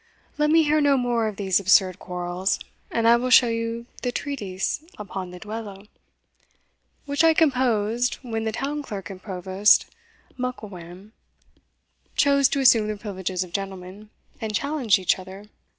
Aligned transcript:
Let 0.39 0.49
me 0.49 0.63
hear 0.63 0.81
no 0.81 0.97
more 0.97 1.27
of 1.27 1.35
these 1.35 1.59
absurd 1.59 1.99
quarrels, 1.99 2.57
and 2.89 3.07
I 3.07 3.17
will 3.17 3.29
show 3.29 3.49
you 3.49 3.85
the 4.01 4.11
treatise 4.11 4.83
upon 4.97 5.29
the 5.29 5.37
duello, 5.37 5.85
which 7.05 7.23
I 7.23 7.35
composed 7.35 8.15
when 8.23 8.43
the 8.43 8.51
town 8.51 8.81
clerk 8.81 9.11
and 9.11 9.21
provost 9.21 9.85
Mucklewhame 10.39 11.11
chose 12.15 12.49
to 12.49 12.61
assume 12.61 12.87
the 12.87 12.97
privileges 12.97 13.43
of 13.43 13.53
gentlemen, 13.53 14.09
and 14.41 14.55
challenged 14.55 14.97
each 14.97 15.19
other. 15.19 15.45